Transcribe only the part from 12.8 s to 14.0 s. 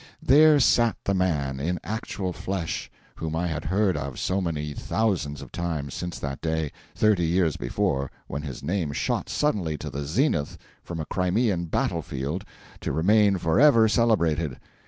remain for ever